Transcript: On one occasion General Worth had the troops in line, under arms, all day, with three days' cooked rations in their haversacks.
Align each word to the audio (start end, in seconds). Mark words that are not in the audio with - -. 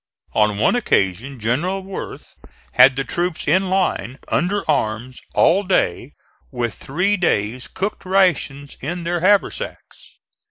On 0.33 0.57
one 0.57 0.75
occasion 0.75 1.39
General 1.39 1.83
Worth 1.83 2.33
had 2.71 2.95
the 2.95 3.03
troops 3.03 3.47
in 3.47 3.69
line, 3.69 4.17
under 4.29 4.63
arms, 4.67 5.21
all 5.35 5.61
day, 5.61 6.13
with 6.49 6.73
three 6.73 7.15
days' 7.17 7.67
cooked 7.67 8.03
rations 8.03 8.77
in 8.81 9.03
their 9.03 9.19
haversacks. 9.19 10.17